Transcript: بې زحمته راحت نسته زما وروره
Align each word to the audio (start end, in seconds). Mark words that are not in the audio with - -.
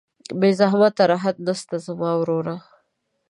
بې 0.39 0.49
زحمته 0.59 1.03
راحت 1.11 1.35
نسته 1.47 1.75
زما 1.85 2.11
وروره 2.17 2.55